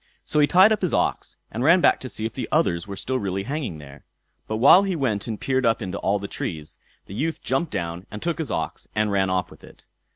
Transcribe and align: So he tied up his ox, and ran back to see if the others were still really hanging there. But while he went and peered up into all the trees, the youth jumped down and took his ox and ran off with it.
So 0.25 0.39
he 0.39 0.47
tied 0.47 0.71
up 0.71 0.81
his 0.81 0.95
ox, 0.95 1.35
and 1.51 1.63
ran 1.63 1.79
back 1.79 1.99
to 1.99 2.09
see 2.09 2.25
if 2.25 2.33
the 2.33 2.49
others 2.51 2.87
were 2.87 2.95
still 2.95 3.19
really 3.19 3.43
hanging 3.43 3.77
there. 3.77 4.03
But 4.47 4.57
while 4.57 4.81
he 4.81 4.95
went 4.95 5.27
and 5.27 5.39
peered 5.39 5.63
up 5.63 5.79
into 5.79 5.99
all 5.99 6.17
the 6.17 6.27
trees, 6.27 6.75
the 7.05 7.13
youth 7.13 7.39
jumped 7.43 7.71
down 7.71 8.07
and 8.09 8.19
took 8.19 8.39
his 8.39 8.49
ox 8.49 8.87
and 8.95 9.11
ran 9.11 9.29
off 9.29 9.51
with 9.51 9.63
it. 9.63 9.83